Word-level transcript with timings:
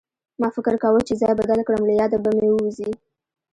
ما 0.41 0.49
فکر 0.55 0.73
کوه 0.83 0.99
چې 1.07 1.13
ځای 1.21 1.33
بدل 1.41 1.59
کړم 1.67 1.83
له 1.89 1.93
ياده 2.01 2.17
به 2.23 2.29
مې 2.37 2.49
ووځي 2.51 2.91